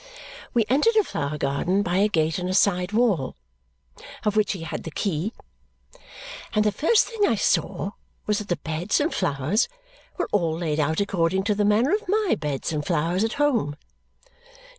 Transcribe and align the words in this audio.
We 0.55 0.65
entered 0.67 0.95
a 0.95 1.03
flower 1.03 1.37
garden 1.37 1.83
by 1.83 1.97
a 1.97 2.07
gate 2.07 2.39
in 2.39 2.49
a 2.49 2.55
side 2.55 2.91
wall, 2.91 3.35
of 4.25 4.35
which 4.35 4.53
he 4.53 4.63
had 4.63 4.81
the 4.81 4.89
key, 4.89 5.31
and 6.53 6.65
the 6.65 6.71
first 6.71 7.05
thing 7.05 7.27
I 7.27 7.35
saw 7.35 7.91
was 8.25 8.39
that 8.39 8.47
the 8.47 8.55
beds 8.57 8.99
and 8.99 9.13
flowers 9.13 9.67
were 10.17 10.27
all 10.31 10.57
laid 10.57 10.79
out 10.79 11.01
according 11.01 11.43
to 11.43 11.53
the 11.53 11.65
manner 11.65 11.93
of 11.93 12.07
my 12.09 12.35
beds 12.39 12.73
and 12.73 12.83
flowers 12.83 13.23
at 13.23 13.33
home. 13.33 13.75